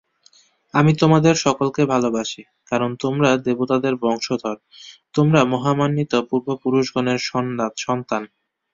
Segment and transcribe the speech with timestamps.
[0.73, 4.57] আমি তোমাদের সকলকে ভালবাসি, কারণ তোমরা দেবতাদের বংশধর,
[5.15, 7.19] তোমরা মহামহিমান্বিত পূর্বপুরূষগণের
[7.27, 8.23] সন্তান।